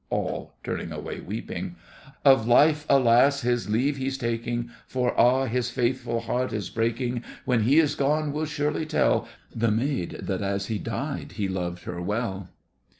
[0.09, 1.75] ALL (turning away, weeping).
[2.25, 3.41] Of life, alas!
[3.41, 5.45] his leave he's taking, For ah!
[5.45, 10.41] his faithful heart is breaking; When he is gone we'll surely tell The maid that,
[10.41, 12.49] as he died, he loved her well.